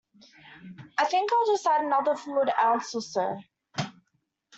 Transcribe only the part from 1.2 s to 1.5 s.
I'll